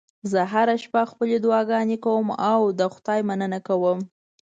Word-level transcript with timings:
زه 0.31 0.41
هره 0.51 0.75
شپه 0.83 1.01
خپلې 1.11 1.35
دعاګانې 1.45 1.97
کوم 2.05 2.27
او 2.51 2.61
د 2.79 2.81
خدای 2.93 3.19
مننه 3.29 3.59
کوم 3.67 3.99